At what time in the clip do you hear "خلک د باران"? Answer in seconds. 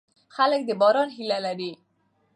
0.35-1.09